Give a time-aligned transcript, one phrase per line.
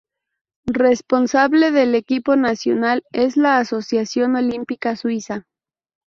[0.65, 5.45] Responsable del equipo nacional es la Asociación Olímpica Suiza.